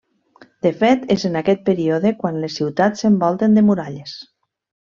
[0.65, 4.19] De fet, és en aquest període quan les ciutats s'envolten de muralles.